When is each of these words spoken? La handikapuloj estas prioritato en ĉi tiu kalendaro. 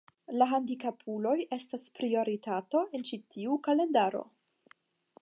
La 0.37 0.45
handikapuloj 0.53 1.35
estas 1.59 1.85
prioritato 1.99 2.85
en 2.99 3.07
ĉi 3.11 3.23
tiu 3.37 3.63
kalendaro. 3.69 4.29